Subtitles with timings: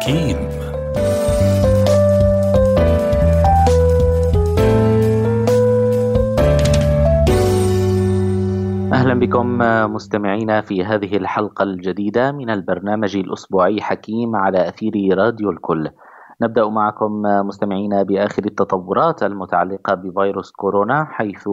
[0.00, 0.36] حكيم
[8.92, 9.58] أهلا بكم
[9.94, 15.90] مستمعينا في هذه الحلقة الجديدة من البرنامج الأسبوعي حكيم على أثير راديو الكل.
[16.42, 21.48] نبدأ معكم مستمعينا بآخر التطورات المتعلقة بفيروس كورونا حيث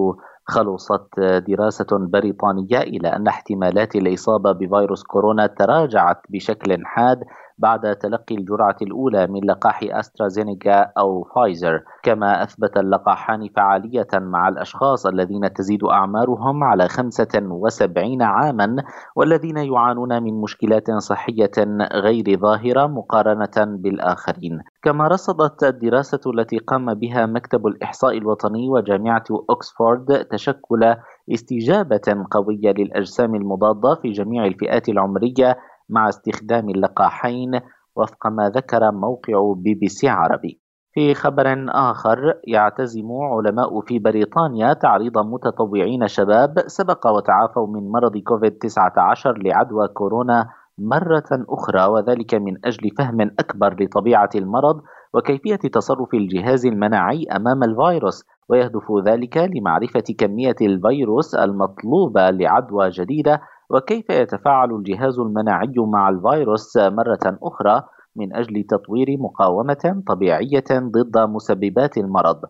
[0.45, 7.19] خلصت دراسة بريطانية إلى أن احتمالات الإصابة بفيروس كورونا تراجعت بشكل حاد
[7.57, 11.83] بعد تلقي الجرعة الأولى من لقاح أسترازينيكا أو فايزر.
[12.04, 18.75] كما أثبت اللقاحان فعالية مع الأشخاص الذين تزيد أعمارهم على 75 عاما
[19.16, 21.52] والذين يعانون من مشكلات صحية
[21.93, 24.61] غير ظاهرة مقارنة بالآخرين.
[24.83, 30.96] كما رصدت الدراسة التي قام بها مكتب الإحصاء الوطني وجامعة أكسفورد تشكل
[31.33, 35.58] استجابة قوية للأجسام المضادة في جميع الفئات العمرية
[35.89, 37.59] مع استخدام اللقاحين
[37.95, 40.61] وفق ما ذكر موقع بي بي سي عربي.
[40.93, 49.25] في خبر آخر يعتزم علماء في بريطانيا تعريض متطوعين شباب سبق وتعافوا من مرض كوفيد-19
[49.25, 54.81] لعدوى كورونا مرة أخرى وذلك من أجل فهم أكبر لطبيعة المرض
[55.13, 58.23] وكيفية تصرف الجهاز المناعي أمام الفيروس.
[58.49, 67.37] ويهدف ذلك لمعرفة كمية الفيروس المطلوبة لعدوى جديدة وكيف يتفاعل الجهاز المناعي مع الفيروس مرة
[67.43, 67.83] أخرى
[68.15, 72.41] من أجل تطوير مقاومة طبيعية ضد مسببات المرض؟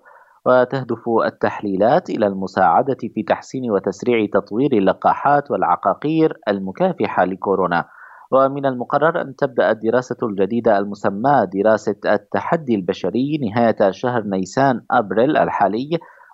[0.46, 7.86] وتهدف التحليلات إلى المساعدة في تحسين وتسريع تطوير اللقاحات والعقاقير المكافحة لكورونا.
[8.32, 15.90] ومن المقرر أن تبدأ الدراسة الجديدة المسماة دراسة التحدي البشري نهاية شهر نيسان أبريل الحالي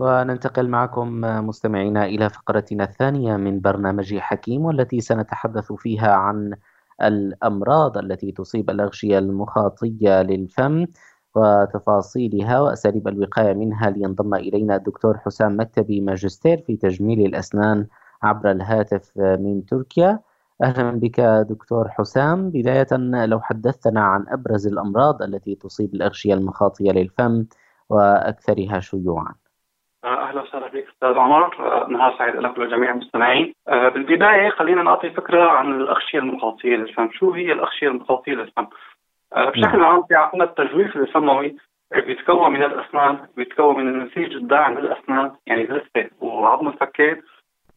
[0.00, 6.54] وننتقل معكم مستمعينا إلى فقرتنا الثانية من برنامج حكيم والتي سنتحدث فيها عن
[7.02, 10.86] الأمراض التي تصيب الأغشية المخاطية للفم
[11.36, 17.86] وتفاصيلها وأساليب الوقاية منها لينضم إلينا الدكتور حسام مكتبي ماجستير في تجميل الأسنان
[18.22, 20.18] عبر الهاتف من تركيا.
[20.62, 22.50] أهلا بك دكتور حسام.
[22.50, 22.86] بداية
[23.26, 27.44] لو حدثتنا عن أبرز الأمراض التي تصيب الأغشية المخاطية للفم
[27.90, 29.34] وأكثرها شيوعا.
[30.04, 31.56] أهلا وسهلا بك أستاذ عمر.
[31.88, 33.52] نهار سعيد لك ولجميع المستمعين.
[33.66, 37.08] بالبداية خلينا نعطي فكرة عن الأغشية المخاطية للفم.
[37.12, 38.66] شو هي الأغشية المخاطية للفم؟
[39.36, 39.84] بشكل نعم.
[39.84, 41.56] عام في عندنا التجويف الفموي
[41.92, 47.22] بيتكون من الأسنان بيتكون من النسيج الداعم للأسنان يعني اللثه وعظم الفكين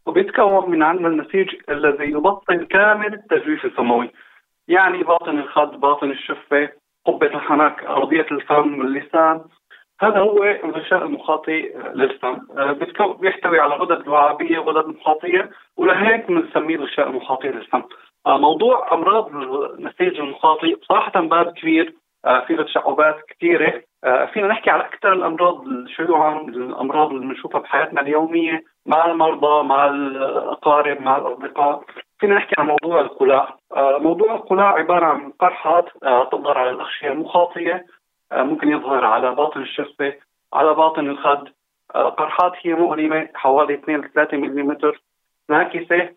[0.06, 4.10] وبيتكون من عندنا النسيج الذي يبطن كامل التجويف الفموي.
[4.68, 6.70] يعني باطن الخد باطن الشفة
[7.06, 9.42] قبة الحنك أرضية الفم اللسان
[10.02, 11.62] هذا هو الغشاء المخاطي
[11.94, 12.38] للفم.
[13.20, 17.84] بيحتوي على غدد لعابية وغدد مخاطية ولهيك بنسميه الغشاء المخاطي للفم.
[18.28, 21.94] موضوع أمراض النسيج المخاطي صراحة باب كبير
[22.48, 23.82] في تشعبات كثيرة.
[24.34, 31.02] فينا نحكي على أكثر الأمراض شيوعا الأمراض اللي بنشوفها بحياتنا اليومية مع المرضى مع الأقارب
[31.02, 31.84] مع الأصدقاء.
[32.20, 33.58] فينا نحكي عن موضوع القلاع.
[33.78, 35.90] موضوع القلاع عبارة عن قرحات
[36.32, 37.86] تظهر على الأغشية المخاطية
[38.34, 40.14] ممكن يظهر على باطن الشفة
[40.54, 41.50] على باطن الخد.
[41.94, 44.78] قرحات هي مؤلمة حوالي 2 ل 3 ملم
[45.50, 46.10] ناكسة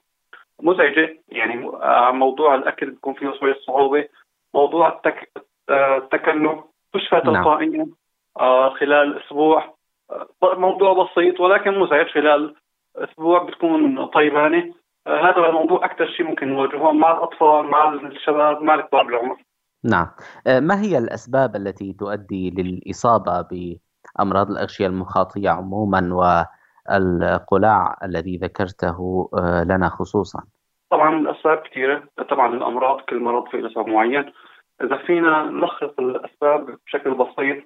[0.62, 1.70] مزعجه يعني
[2.12, 4.08] موضوع الأكل بيكون فيه شوية صعوبة.
[4.54, 5.30] موضوع التك...
[5.70, 7.34] التكلم تشفى نعم.
[7.34, 7.86] تلقائيا
[8.38, 8.70] نعم.
[8.70, 9.74] خلال أسبوع.
[10.42, 12.54] موضوع بسيط ولكن مزعج خلال
[12.96, 14.74] أسبوع بتكون طيبانة.
[15.08, 16.92] هذا الموضوع أكثر شيء ممكن نواجهه.
[16.92, 19.36] مع الأطفال مع الشباب مع الكبار بالعمر.
[19.84, 20.06] نعم.
[20.46, 26.00] ما هي الأسباب التي تؤدي للإصابة بأمراض الأغشية المخاطية عموما؟
[26.90, 29.28] والقلاع الذي ذكرته
[29.64, 30.42] لنا خصوصا.
[30.90, 34.32] طبعا الأسباب كثيرة طبعا الأمراض كل مرض في سبب معين.
[34.82, 37.64] إذا فينا نلخص الأسباب بشكل بسيط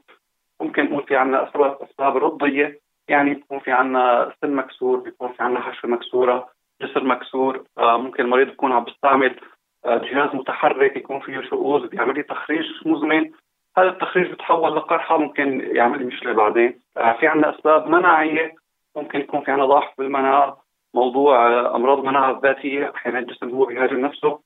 [0.61, 5.43] ممكن نقول في عندنا أسباب أسباب رضية يعني بيكون في عندنا سن مكسور بيكون في
[5.43, 6.49] عندنا حشوه مكسورة
[6.83, 9.41] جسر مكسور آه ممكن المريض يكون عم بيستعمل
[9.85, 13.31] آه جهاز متحرك يكون فيه شؤوز بيعمل لي تخريج مزمن.
[13.79, 16.81] هذا التخريج بتحول لقرحة ممكن يعمل لي مشكلة بعدين.
[16.97, 18.55] آه في عندنا أسباب مناعية
[19.01, 20.59] ممكن يكون في عندنا ضعف بالمناعه
[20.95, 24.39] موضوع آه أمراض المناعه الذاتية أحيانا الجسم هو بيهاجم نفسه.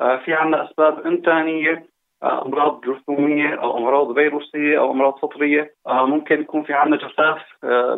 [0.00, 1.86] آه في عندنا أسباب انتانيه
[2.22, 5.74] أمراض جرثومية أو أمراض فيروسية أو أمراض فطرية.
[5.86, 7.42] ممكن يكون في عندنا جفاف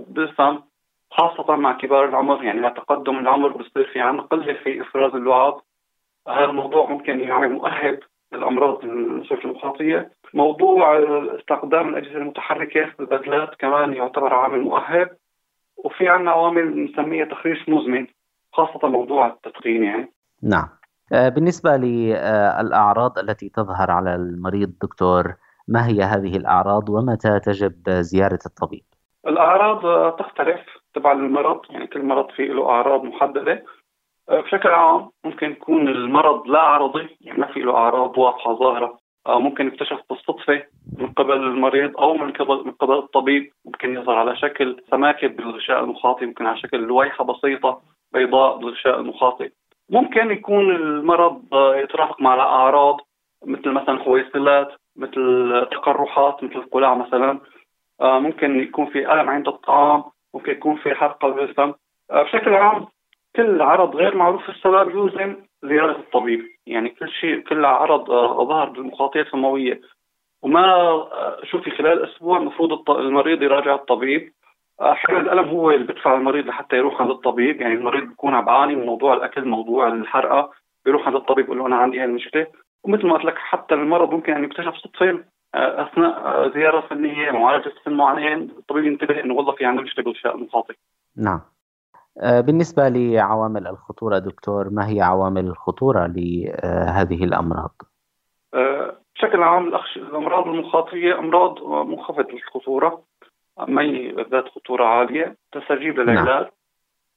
[0.08, 0.58] بالفم
[1.10, 2.44] خاصة مع كبار العمر.
[2.44, 5.54] يعني مع تقدم العمر بصير في عندنا قلة في إفراز اللعاب.
[6.28, 7.98] هذا الموضوع ممكن يعمل مؤهب
[8.32, 10.98] للأمراض النسوج المخاطيه، موضوع
[11.38, 15.08] استخدام الأجهزة المتحركة البدلات كمان يعتبر عامل مؤهب.
[15.84, 18.06] وفي عندنا عوامل نسميها تخريش مزمن
[18.52, 20.12] خاصة موضوع التدخين يعني.
[20.42, 20.68] نعم.
[21.12, 25.34] بالنسبة للأعراض التي تظهر على المريض دكتور
[25.68, 28.84] ما هي هذه الأعراض ومتى تجب زيارة الطبيب؟
[29.26, 30.60] الأعراض تختلف
[30.94, 33.64] تبع المرض يعني كل مرض فيه له أعراض محددة
[34.28, 38.98] بشكل عام ممكن يكون المرض لا عرضي يعني ما في له أعراض واضحة ظاهرة
[39.28, 40.62] ممكن يكتشف بالصدفة
[40.98, 43.52] من قبل المريض أو من قبل من قبل الطبيب.
[43.64, 47.80] ممكن يظهر على شكل سماكة بالغشاء المخاطي ممكن على شكل لويحة بسيطة
[48.12, 49.50] بيضاء بالغشاء المخاطي
[49.90, 53.00] ممكن يكون المرض يترافق مع اعراض
[53.46, 57.40] مثل مثلا خويصلات مثل تقرحات مثل القلاع مثلا.
[58.00, 60.04] ممكن يكون في ألم عند الطعام
[60.34, 61.72] ممكن يكون في حرقه بالفم
[62.10, 62.86] بشكل عام
[63.36, 66.40] كل عرض غير معروف السبب يلزم زيارة الطبيب.
[66.66, 68.06] يعني كل شيء كل عرض
[68.48, 69.80] ظهر بالمخاطيه الفمويه
[70.42, 70.64] وما
[71.44, 74.32] شوفي خلال أسبوع المفروض المريض يراجع الطبيب.
[74.80, 77.60] أحيانا الألم هو اللي بدفع المريض لحتى يروح عند الطبيب.
[77.60, 80.50] يعني المريض بيكون عم بعاني من موضوع الأكل موضوع الحرقة.
[80.84, 82.46] بيروح عند الطبيب يقول له أنا عندي هاي المشكلة.
[82.84, 85.24] ومثل ما قلت لك حتى المرض ممكن ان يكتشف صدفه
[85.54, 88.42] أثناء زيارة فنية معالجة سن معين.
[88.42, 90.74] الطبيب ينتبه إنه والله في عنده مشكلة بالغشاء المخاطي.
[91.16, 91.40] نعم.
[92.16, 97.74] بالنسبة لعوامل الخطورة دكتور ما هي عوامل الخطورة لهذه الأمراض؟
[99.14, 103.02] بشكل عام الأمراض المخاطيه أمراض منخفضة الخطورة
[103.68, 106.46] ما هي ذات خطورة عالية تستجيب للعلاج نعم.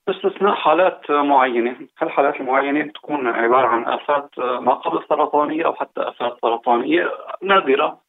[0.07, 6.37] باستثناء حالات معينة هالحالات المعينة بتكون عبارة عن آفات ما قبل سرطانية أو حتى آفات
[6.41, 7.11] سرطانية
[7.43, 8.01] نادرة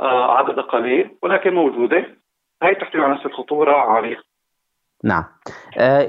[0.00, 2.16] عدد قليل ولكن موجودة
[2.62, 4.16] هي تحتوي على نسبة خطورة عالية
[5.04, 5.24] نعم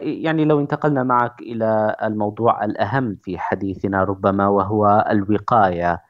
[0.01, 6.01] يعني لو انتقلنا معك إلى الموضوع الأهم في حديثنا ربما وهو الوقاية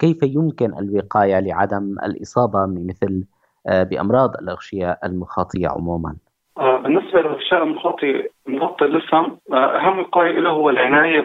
[0.00, 3.24] كيف يمكن الوقاية لعدم الإصابة بمثل
[3.66, 6.16] بأمراض الأغشية المخاطية عموما؟
[6.56, 11.20] بالنسبة للغشاء المخاطي مغطي اللثه أهم وقاية له هو العناية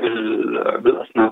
[0.77, 1.31] بالأسنان.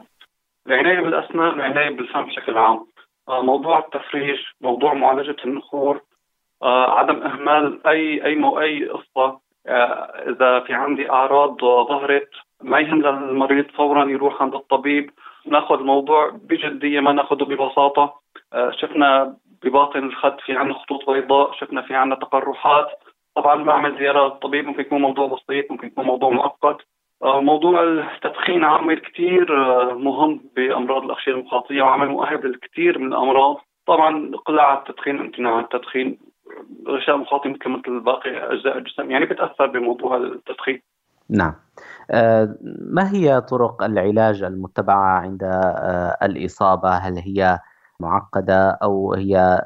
[0.67, 2.86] العناية بالأسنان العناية بالفم بشكل عام.
[3.29, 6.01] موضوع التفريج موضوع معالجة النخور
[6.63, 12.30] عدم إهمال أي أي مو أي قصه إذا في عندي أعراض ظهرت
[12.62, 15.12] ما يهم للمريض فورا يروح عند الطبيب.
[15.46, 18.14] نأخذ الموضوع بجدية ما نأخذه ببساطة.
[18.72, 22.88] شفنا بباطن الخد في عندنا خطوط بيضاء شفنا في عندنا تقرحات.
[23.36, 26.78] طبعا بعمل زيارة للطبيب ممكن يكون موضوع بسيط ممكن يكون موضوع معقد
[27.24, 33.58] آه، موضوع التدخين عامل كثير آه، مهم بأمراض الأغشية المخاطية وعامل مؤهب للكثير من الأمراض.
[33.88, 36.18] طبعا اقلاع التدخين امتناع التدخين
[36.88, 39.12] غشاء مخاطي مثل مثل باقي أجزاء الجسم.
[39.12, 40.82] يعني بتأثر بموضوع التدخين.
[41.30, 41.54] نعم.
[42.12, 42.56] آه،
[42.92, 45.44] ما هي طرق العلاج المتبعة عند
[46.24, 47.60] الإصابة؟ هل هي
[48.00, 49.62] معقدة أو هي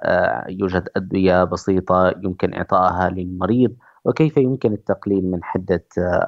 [0.50, 5.86] يوجد أدوية بسيطة يمكن إعطائها للمريض؟ وكيف يمكن التقليل من حدة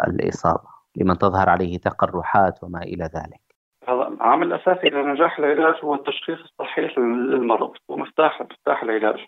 [0.07, 3.41] الإصابة؟ لمن تظهر عليه تقرحات وما إلى ذلك.
[3.87, 9.19] هذا العامل الأساسي لنجاح العلاج هو التشخيص الصحيح للمرض ومفتاح مفتاح العلاج.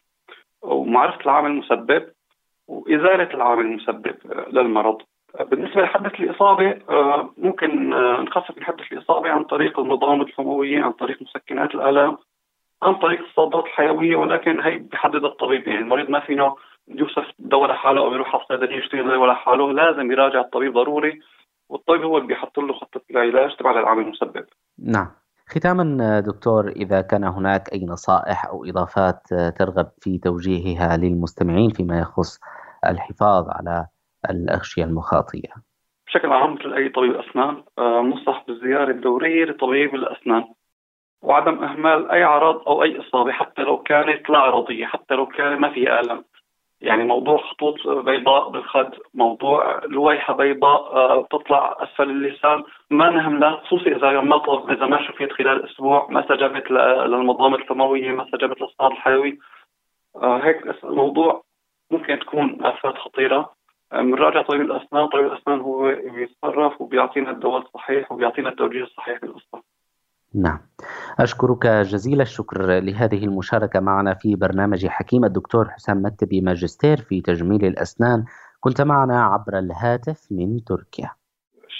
[0.63, 2.03] ومعرفة العامل المسبب
[2.67, 4.15] وإزالة العامل المسبب
[4.51, 5.01] للمرض
[5.39, 10.91] بالنسبة لحدة الإصابة آه، ممكن آه، نخفف من حدة الإصابة عن طريق المضامة الحموية عن
[10.91, 12.17] طريق مسكنات الآلام
[12.83, 16.55] عن طريق الصيدلات الحيوية ولكن هي بحدد الطبيب يعني المريض ما فينا
[16.87, 21.19] يوصف دواء لحاله أو يروح على الصيدلية يشتري دواء لحاله لازم يراجع الطبيب ضروري
[21.69, 24.45] والطبيب هو اللي بيحط له خطة العلاج تبع العامل المسبب.
[24.79, 25.07] نعم.
[25.55, 32.39] ختاما دكتور إذا كان هناك أي نصائح أو إضافات ترغب في توجيهها للمستمعين فيما يخص
[32.85, 33.87] الحفاظ على
[34.29, 35.49] الأغشية المخاطية.
[36.07, 40.43] بشكل عام مثل أي طبيب أسنان منصح آه، بالزيارة الدورية لطبيب الأسنان
[41.21, 45.59] وعدم إهمال أي عرض أو أي إصابة حتى لو كانت لا عرضيه حتى لو كان
[45.59, 46.23] ما في الم
[46.83, 52.63] يعني موضوع خطوط بيضاء بالخد موضوع لويحة بيضاء آه، تطلع أسفل اللسان.
[52.89, 58.23] ما نهمنا خصوصي إذا ما إذا ما شفيت خلال أسبوع ما استجابت للمضامر الفموية ما
[58.23, 59.39] استجابت للصاد الحيوي.
[60.15, 61.43] آه، هيك الموضوع
[61.91, 63.49] ممكن تكون آفات خطيرة.
[63.91, 69.72] بنراجع طبيب الأسنان، طبيب الأسنان هو بيتصرف وبيعطينا الدواء الصحيح وبيعطينا التوجيه الصحيح بالقصة.
[70.35, 70.59] نعم.
[71.19, 75.25] أشكرك جزيل الشكر لهذه المشاركة معنا في برنامج حكيم.
[75.25, 78.25] الدكتور حسام متبي ماجستير في تجميل الأسنان.
[78.59, 81.11] كنت معنا عبر الهاتف من تركيا.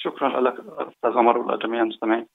[0.03, 2.27] شكرا لك أستاذ عمر ولجميع المستمعين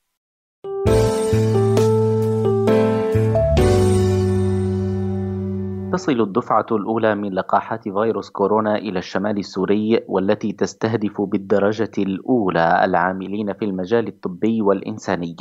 [5.93, 13.53] تصل الدفعة الأولى من لقاحات فيروس كورونا إلى الشمال السوري والتي تستهدف بالدرجة الأولى العاملين
[13.53, 15.37] في المجال الطبي والإنساني.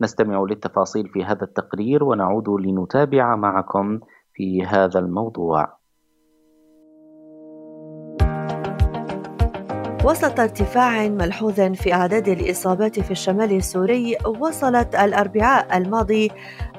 [0.00, 4.00] نستمع للتفاصيل في هذا التقرير ونعود لنتابع معكم
[4.34, 5.82] في هذا الموضوع.
[10.04, 16.30] وسط ارتفاع ملحوظ في أعداد الإصابات في الشمال السوري وصلت الأربعاء الماضي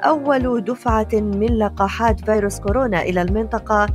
[0.04, 3.88] أول دفعة من لقاحات فيروس كورونا إلى المنطقة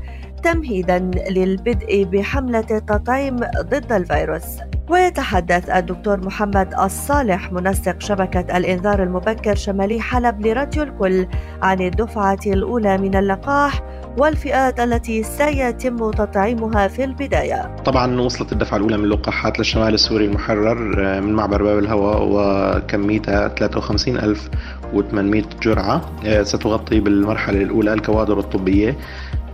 [0.42, 0.98] تمهيدا
[1.30, 4.44] للبدء بحملة التطعيم ضد الفيروس.
[4.90, 11.26] ويتحدث الدكتور محمد الصالح منسق شبكة الإنذار المبكر شمالي حلب لراديو الكل
[11.62, 13.82] عن الدفعة الأولى من اللقاح
[14.18, 17.76] والفئات التي سيتم تطعيمها في البداية.
[17.84, 23.48] طبعا وصلت الدفعة الأولى من اللقاحات للشمال السوري المحرر آه، من معبر باب الهواء وكميتها
[23.48, 26.02] 53800 جرعة.
[26.26, 28.96] آه، ستغطي بالمرحلة الأولى الكوادر الطبية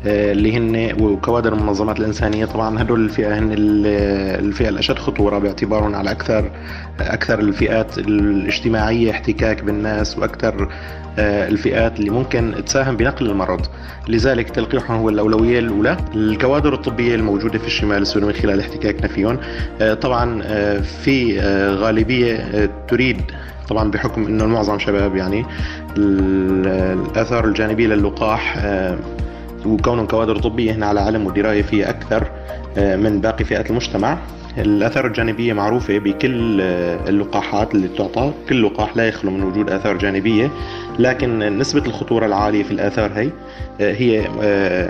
[0.06, 6.50] اللي هن وكوادر المنظمات الإنسانية طبعا هدول الفئة هن الفئة الأشد خطورة باعتبارهم على أكثر
[7.00, 10.68] أكثر الفئات الاجتماعية احتكاك بالناس وأكثر
[11.18, 13.60] آه، الفئات اللي ممكن تساهم بنقل المرض.
[14.08, 15.96] لذلك تلقيحهم هو الأولوية الأولى.
[16.14, 19.38] الكوادر الطبية الموجودة في الشمال السوري من خلال احتكاكنا فيهم
[19.80, 20.42] آه، طبعا
[20.82, 21.40] في
[21.80, 23.20] غالبية تريد
[23.68, 25.44] طبعا بحكم إنه المعظم شباب يعني
[25.96, 28.56] الآثار الجانبية للقاح
[29.66, 32.26] وكونهم كوادر طبية هنا على علم ودراية فيها أكثر
[32.78, 34.18] آه، من باقي فئات المجتمع.
[34.58, 39.98] الآثار الجانبية معروفة بكل آه، اللقاحات اللي تعطى كل لقاح لا يخلو من وجود آثار
[39.98, 40.50] جانبية
[40.98, 43.30] لكن نسبة الخطورة العالية في الآثار هي
[43.80, 44.28] آه، هي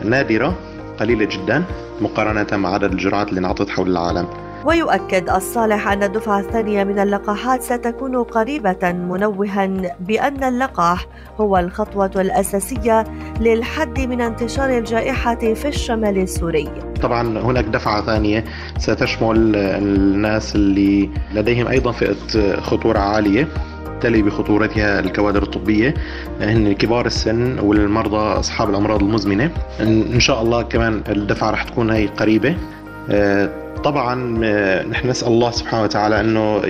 [0.04, 0.54] نادرة
[1.00, 1.64] قليلة جدا
[2.00, 4.26] مقارنة مع عدد الجرعات اللي انعطت حول العالم.
[4.64, 9.66] ويؤكد الصالح أن الدفعة الثانية من اللقاحات ستكون قريبة منوها
[10.00, 11.06] بأن اللقاح
[11.40, 13.04] هو الخطوة الأساسية
[13.40, 16.68] للحد من انتشار الجائحة في الشمال السوري.
[17.02, 18.44] طبعا هناك دفعة ثانية
[18.78, 23.49] ستشمل الناس اللي لديهم أيضا فئة خطورة عالية
[24.00, 25.94] تلي بخطورتها الكوادر الطبية.
[26.40, 29.50] هن كبار السن والمرضى أصحاب الأمراض المزمنة.
[29.80, 32.56] إن شاء الله كمان الدفعة رح تكون هي قريبة.
[33.84, 34.14] طبعا
[34.82, 36.62] نحن نسأل الله سبحانه وتعالى أنه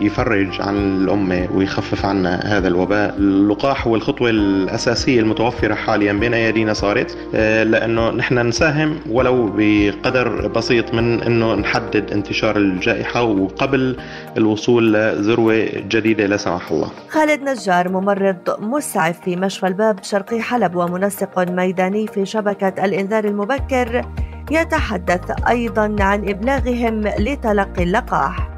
[0.00, 6.72] يفرج عن الأمة ويخفف عنا هذا الوباء، اللقاح هو الخطوه الأساسية المتوفرة حاليا بين ايدينا
[6.72, 13.96] صارت آه، لأنه نحن نساهم ولو بقدر بسيط من أنه نحدد انتشار الجائحة وقبل
[14.36, 16.90] الوصول لذروة جديدة لا سمح الله.
[17.08, 24.04] خالد نجار ممرض مسعف في مشفى الباب شرقي حلب ومنسق ميداني في شبكة الإنذار المبكر
[24.50, 28.48] يتحدث أيضا عن إبلاغهم لتلقي اللقاح.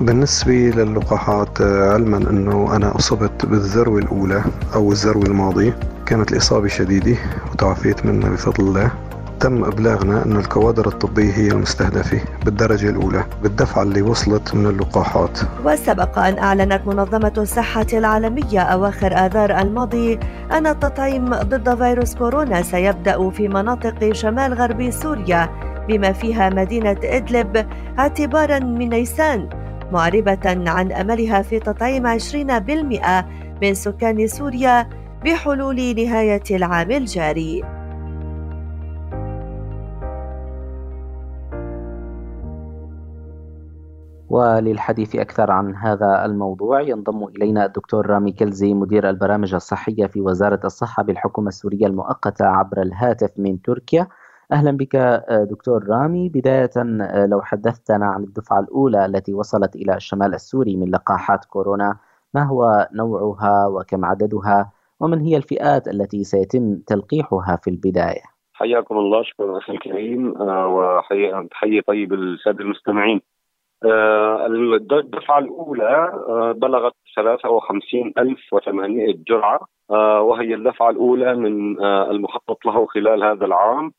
[0.00, 4.44] بالنسبة للقاحات علما أنه أنا أصبت بالذروة الأولى
[4.74, 5.72] أو الذروة الماضي
[6.06, 7.16] كانت الإصابة شديدة
[7.52, 8.90] وتعافيت منها بفضل الله.
[9.40, 15.38] تم إبلاغنا أن الكوادر الطبية هي المستهدفة بالدرجة الأولى بالدفعة اللي وصلت من اللقاحات.
[15.64, 20.18] وسبق أن أعلنت منظمة الصحة العالمية أواخر آذار الماضي
[20.52, 25.48] أن التطعيم ضد فيروس كورونا سيبدأ في مناطق شمال غربي سوريا
[25.88, 27.66] بما فيها مدينة إدلب
[27.98, 29.48] اعتبارا من نيسان
[29.92, 33.24] معربة عن أملها في تطعيم 20%
[33.62, 34.88] من سكان سوريا
[35.24, 37.79] بحلول نهاية العام الجاري.
[44.30, 50.60] وللحديث أكثر عن هذا الموضوع ينضم إلينا الدكتور رامي كلزي مدير البرامج الصحية في وزارة
[50.64, 54.06] الصحة بالحكومة السورية المؤقتة عبر الهاتف من تركيا.
[54.52, 54.96] أهلا بك
[55.50, 56.28] دكتور رامي.
[56.28, 56.70] بداية
[57.26, 61.96] لو حدثتنا عن الدفعة الأولى التي وصلت إلى الشمال السوري من لقاحات كورونا
[62.34, 64.70] ما هو نوعها وكم عددها؟
[65.00, 68.22] ومن هي الفئات التي سيتم تلقيحها في البداية؟
[68.52, 70.36] حياكم الله شكرا أخي الكريم.
[70.36, 73.16] آه، وحيي طيب السادة المستمعين.
[73.16, 73.39] آه،
[73.84, 79.60] الدفعة الأولى آه، بلغت 53008 جرعة
[79.90, 83.92] آه، وهي الدفعة الأولى من المخطط له خلال هذا العام.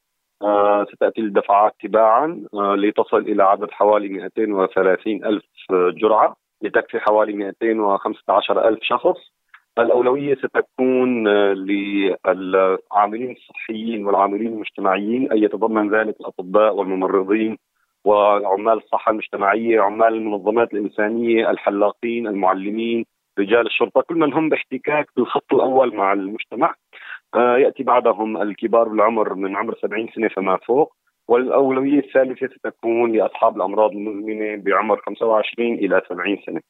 [0.94, 9.32] ستأتي الدفعات تباعا لتصل إلى عدد حوالي 230 ألف جرعة لتكفي حوالي 215 ألف شخص.
[9.80, 17.58] الأولوية ستكون للعاملين الصحيين والعاملين المجتمعيين أي يتضمن ذلك الأطباء والممرضين
[18.06, 23.06] وعمال الصحة المجتمعية عمال المنظمات الإنسانية الحلاقين المعلمين
[23.40, 26.76] رجال الشرطة كل من هم باحتكاك بالخط الأول مع المجتمع.
[27.36, 30.96] آه، يأتي بعدهم الكبار بالعمر من عمر 70 سنة فما فوق
[31.28, 36.62] والأولوية الثالثة ستكون لأصحاب الأمراض المزمنة بعمر 25 إلى 70 سنة.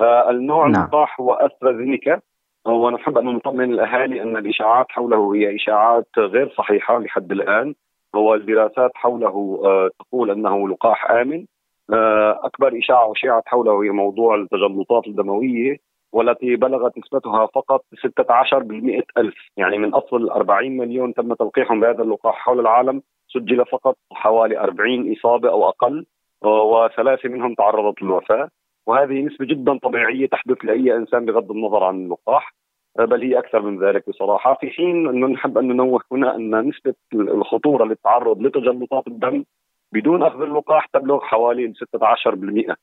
[0.00, 0.82] آه، النوع نعم.
[0.82, 2.20] المطاح هو أسترازينيكا.
[2.66, 7.74] ونحب أن نطمن الأهالي أن الإشاعات حوله هي إشاعات غير صحيحة لحد الآن.
[8.14, 11.46] هو الدراسات حوله آه، تقول أنه لقاح آمن.
[11.92, 15.76] آه، أكبر إشاعة اشيعت حوله هي موضوع التجلطات الدموية
[16.12, 19.34] والتي بلغت نسبتها فقط 16 بالمئة ألف.
[19.56, 25.12] يعني من أصل 40 مليون تم تلقيحهم بهذا اللقاح حول العالم سجل فقط حوالي 40
[25.12, 26.06] إصابة أو أقل
[26.44, 28.48] آه، وثلاثة منهم تعرضت للوفاة.
[28.86, 32.54] وهذه نسبة جدا طبيعية تحدث لأي إنسان بغض النظر عن اللقاح.
[32.98, 36.94] بل هي أكثر من ذلك بصراحة في حين انه نحب أن ننوه هنا أن نسبة
[37.14, 39.44] الخطورة للتعرض لتجلطات الدم
[39.92, 42.76] بدون أخذ اللقاح تبلغ حوالي 16%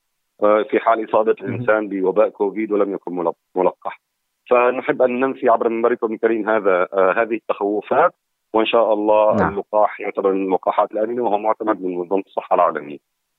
[0.43, 4.01] آه، في حال إصابة الإنسان بوباء كوفيد ولم يكن ملقح.
[4.49, 8.13] فنحب أن ننفي عبر منبركم الكريم هذا آه، هذه التخوفات
[8.53, 9.53] وإن شاء الله نعم.
[9.53, 12.97] اللقاح يعتبر من اللقاحات الآمنة وهو معتمد من منظمة الصحة العالمية.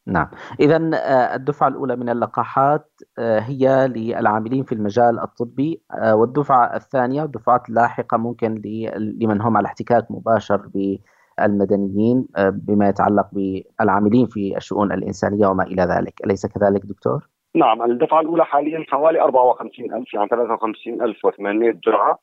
[0.08, 0.26] نعم.
[0.60, 7.22] إذا آه، الدفعة الأولى من اللقاحات آه، هي للعاملين في المجال الطبي آه، والدفعة الثانية
[7.22, 8.62] والدفعات اللاحقة ممكن
[8.96, 16.14] لمن هم على احتكاك مباشر بالمدنيين بما يتعلق بالعاملين في الشؤون الإنسانية وما إلى ذلك.
[16.24, 17.82] أليس كذلك دكتور؟ نعم.
[17.82, 22.18] الدفعة الأولى حاليا حوالي 54 ألف يعني 53 ألف و800 جرعة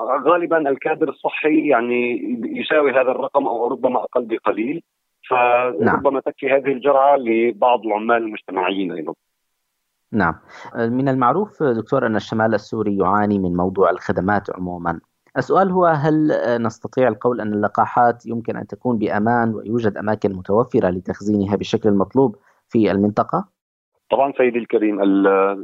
[0.00, 4.82] غالبا الكادر الصحي يعني يساوي هذا الرقم أو ربما أقل بقليل.
[5.30, 6.20] فربما نعم.
[6.20, 9.14] تكفي هذه الجرعة لبعض العمال المجتمعيين أيضا.
[10.12, 10.34] نعم
[10.76, 15.00] من المعروف دكتور أن الشمال السوري يعاني من موضوع الخدمات عموما.
[15.36, 16.32] السؤال هو هل
[16.62, 22.36] نستطيع القول أن اللقاحات يمكن أن تكون بأمان ويوجد أماكن متوفرة لتخزينها بالشكل المطلوب
[22.68, 23.48] في المنطقة؟
[24.10, 25.00] طبعا سيدي الكريم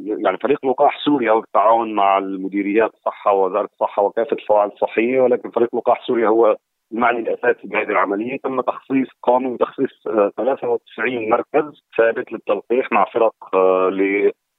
[0.05, 5.77] يعني فريق لقاح سوريا بالتعاون مع المديريات الصحة ووزارة الصحة وكافة الفواعل الصحية ولكن فريق
[5.77, 6.57] لقاح سوريا هو
[6.93, 10.03] المعني الأساسي بهذه العملية تم تخصيص قانون تخصيص
[10.37, 13.91] 93 آه، مركز ثابت للتلقيح مع فرق آه،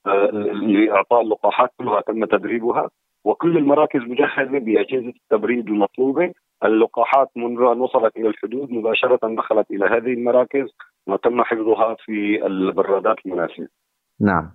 [0.07, 2.89] آه، لإعطاء اللقاحات كلها تم تدريبها
[3.25, 6.33] وكل المراكز مجهزة بأجهزة التبريد المطلوبة
[6.65, 10.67] اللقاحات منذ ان وصلت إلى الحدود مباشرة دخلت إلى هذه المراكز
[11.07, 13.67] وتم حفظها في البرادات المناسبة.
[14.21, 14.51] نعم.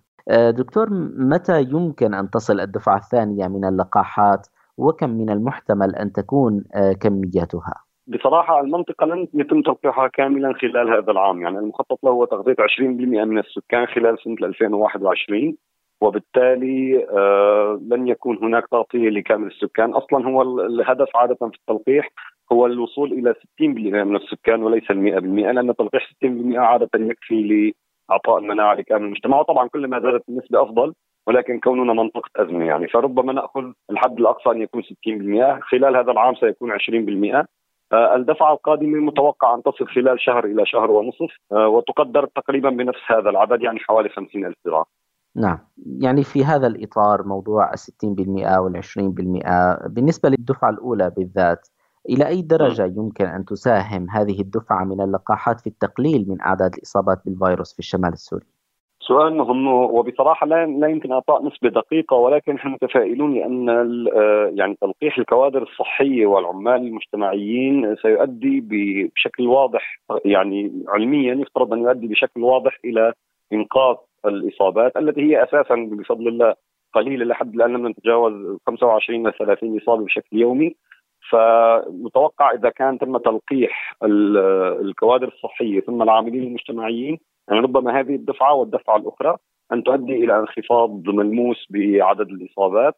[0.51, 0.87] دكتور
[1.19, 4.47] متى يمكن أن تصل الدفعة الثانية من اللقاحات
[4.79, 11.11] وكم من المحتمل أن تكون آه، كمياتها؟ بصراحة المنطقة لن يتم تلقيحها كاملا خلال هذا
[11.13, 11.43] العام.
[11.43, 15.57] يعني المخطط له هو تغطية 20% من السكان خلال سنة 2021
[16.01, 19.95] وبالتالي آه لن يكون هناك تغطية لكامل السكان.
[19.95, 22.11] أصلا هو الهدف عادة في التلقيح
[22.53, 27.73] هو الوصول إلى 60% من السكان وليس ال 100% لأن تلقيح 60% عادة يكفي
[28.11, 30.95] لإعطاء المناعة لكامل المجتمع وطبعا كل ما زادت النسبة أفضل.
[31.27, 32.89] ولكن كوننا منطقة أزمة يعني.
[32.89, 37.47] فربما نأخذ الحد الأقصى أن يكون 60% خلال هذا العام سيكون 20%
[37.93, 43.01] آه، الدفعة القادمة متوقع أن تصل خلال شهر إلى شهر ونصف آه، وتقدر تقريبا بنفس
[43.07, 44.85] هذا العدد يعني حوالي 50 ألف ذراع.
[45.37, 45.59] نعم.
[46.01, 51.69] يعني في هذا الإطار موضوع الستين بالمئة والعشرين بالمئة بالنسبة للدفعة الأولى بالذات
[52.09, 57.23] إلى أي درجة يمكن أن تساهم هذه الدفعة من اللقاحات في التقليل من أعداد الإصابات
[57.25, 58.47] بالفيروس في الشمال السوري؟
[59.07, 64.77] سؤال مهم وبصراحة لا لا يمكن إعطاء نسبة دقيقة ولكن نحن متفائلون لأن آه، يعني
[64.81, 72.79] تلقيح الكوادر الصحيه والعمال المجتمعين سيؤدي بشكل واضح يعني علميا يفترض أن يؤدي بشكل واضح
[72.85, 73.13] إلى
[73.53, 76.55] إنقاذ الإصابات التي هي أساسا بفضل الله
[76.95, 80.77] قليله لحد الآن لم نتجاوز 25 إلى 30 إصابة بشكل يومي.
[81.31, 83.95] فمتوقع إذا كان تم تلقيح
[84.83, 89.37] الكوادر الصحية ثم العاملين المجتمعيين يعني ربما هذه الدفعة والدفعة الأخرى
[89.73, 92.95] أن تؤدي إلى انخفاض ملموس بعدد الإصابات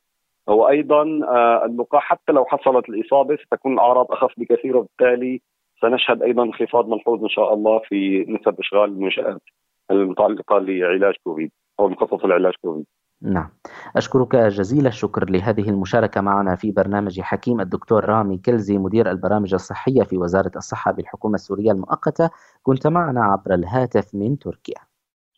[0.46, 5.40] وأيضا آه، اللقاح حتى لو حصلت الإصابة ستكون الأعراض أخف بكثير وبالتالي
[5.80, 9.42] سنشهد أيضا انخفاض ملحوظ إن شاء الله في نسب إشغال المنشآت
[9.90, 12.86] المتعلقة لعلاج كوفيد أو المخصصه لعلاج كوفيد.
[13.26, 13.48] نعم.
[13.96, 20.02] أشكرك جزيل الشكر لهذه المشاركة معنا في برنامج حكيم الدكتور رامي كلزي مدير البرامج الصحية
[20.02, 22.30] في وزارة الصحة بالحكومة السورية المؤقتة.
[22.62, 24.80] كنت معنا عبر الهاتف من تركيا.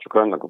[0.00, 0.48] شكرا لكم.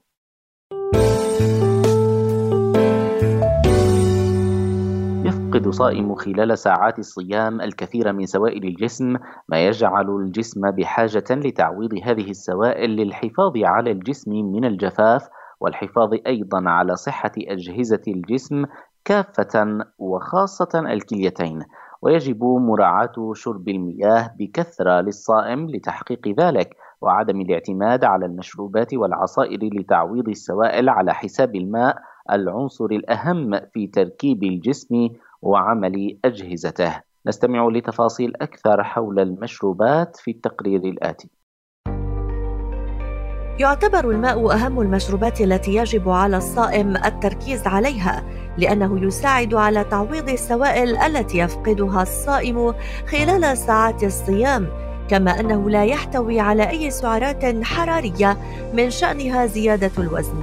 [5.24, 9.16] يفقد صائم خلال ساعات الصيام الكثير من سوائل الجسم
[9.48, 15.28] ما يجعل الجسم بحاجة لتعويض هذه السوائل للحفاظ على الجسم من الجفاف
[15.60, 18.64] والحفاظ أيضا على صحة أجهزة الجسم
[19.04, 21.62] كافة وخاصة الكليتين.
[22.02, 30.88] ويجب مراعاة شرب المياه بكثرة للصائم لتحقيق ذلك وعدم الاعتماد على المشروبات والعصائر لتعويض السوائل
[30.88, 31.96] على حساب الماء
[32.32, 35.08] العنصر الأهم في تركيب الجسم
[35.42, 37.02] وعمل أجهزته.
[37.26, 41.28] نستمع لتفاصيل أكثر حول المشروبات في التقرير الآتي.
[43.58, 48.22] يعتبر الماء أهم المشروبات التي يجب على الصائم التركيز عليها
[48.58, 52.74] لأنه يساعد على تعويض السوائل التي يفقدها الصائم
[53.06, 54.68] خلال ساعات الصيام
[55.08, 58.36] كما أنه لا يحتوي على أي سعرات حرارية
[58.74, 60.42] من شأنها زيادة الوزن.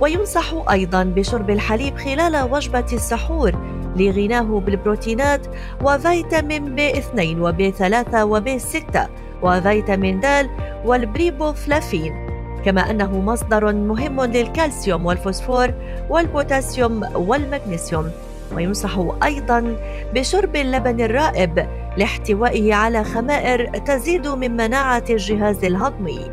[0.00, 3.52] وينصح أيضا بشرب الحليب خلال وجبة السحور
[3.96, 5.46] لغناه بالبروتينات
[5.84, 9.08] وفيتامين بي 2 وبي 3 وبي 6
[9.42, 10.50] وفيتامين د
[10.84, 12.31] والريبوفلافين.
[12.64, 15.74] كما أنه مصدر مهم للكالسيوم والفوسفور
[16.10, 18.10] والبوتاسيوم والمغنيسيوم.
[18.56, 19.76] وينصح أيضا
[20.14, 26.30] بشرب اللبن الرائب لاحتوائه على خمائر تزيد من مناعة الجهاز الهضمي.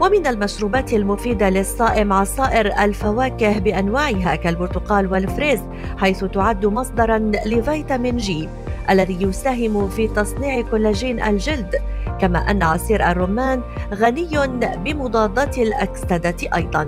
[0.00, 5.60] ومن المشروبات المفيدة للصائم عصائر الفواكه بأنواعها كالبرتقال والفريز
[5.98, 8.48] حيث تعد مصدرا لفيتامين جي
[8.90, 11.74] الذي يساهم في تصنيع كولاجين الجلد
[12.20, 13.62] كما أن عصير الرمان
[13.94, 14.30] غني
[14.84, 16.86] بمضادات الأكسدة أيضاً.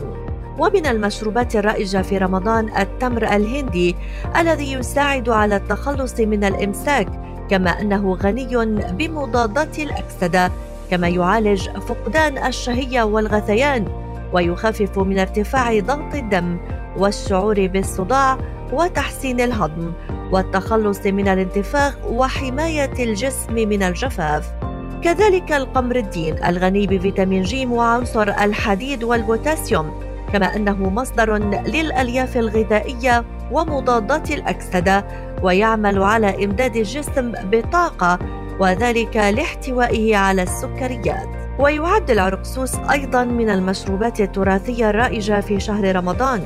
[0.58, 3.96] ومن المشروبات الرائجة في رمضان التمر الهندي
[4.36, 7.08] الذي يساعد على التخلص من الإمساك
[7.50, 10.50] كما أنه غني بمضادات الأكسدة
[10.90, 13.88] كما يعالج فقدان الشهية والغثيان
[14.32, 16.58] ويخفف من ارتفاع ضغط الدم
[16.96, 18.38] والشعور بالصداع
[18.72, 19.92] وتحسين الهضم
[20.32, 24.71] والتخلص من الانتفاخ وحماية الجسم من الجفاف.
[25.02, 29.90] كذلك القمر الدين الغني بفيتامين ج وعنصر الحديد والبوتاسيوم
[30.32, 31.36] كما أنه مصدر
[31.66, 35.04] للألياف الغذائية ومضادات الأكسدة
[35.42, 38.18] ويعمل على إمداد الجسم بطاقة
[38.60, 41.28] وذلك لاحتوائه على السكريات.
[41.58, 46.40] ويعد العرقسوس أيضا من المشروبات التراثية الرائجة في شهر رمضان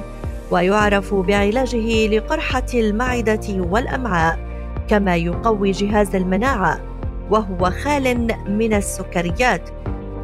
[0.50, 4.38] ويعرف بعلاجه لقرحة المعدة والأمعاء
[4.88, 6.95] كما يقوي جهاز المناعة.
[7.30, 9.70] وهو خال من السكريات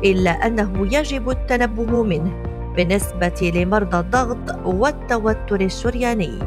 [0.05, 2.33] إلا أنه يجب التنبه منه
[2.77, 6.39] بالنسبة لمرضى الضغط والتوتر الشرياني.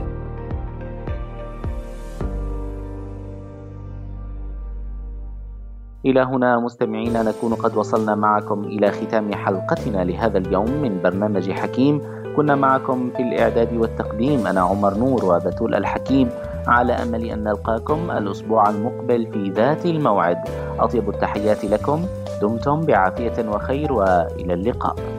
[6.05, 12.01] إلى هنا مستمعينا نكون قد وصلنا معكم إلى ختام حلقتنا لهذا اليوم من برنامج حكيم.
[12.35, 16.29] كنا معكم في الإعداد والتقديم أنا عمر نور وبتول الحكيم.
[16.67, 20.37] على أمل أن نلقاكم الأسبوع المقبل في ذات الموعد.
[20.79, 22.05] أطيب التحيات لكم.
[22.41, 25.14] دمتم بعافية وخير وإلى اللقاء.